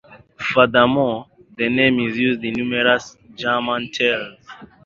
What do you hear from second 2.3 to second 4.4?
in numerous German tales.